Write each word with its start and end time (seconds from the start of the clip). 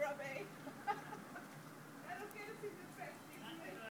Robbie. 0.00 0.44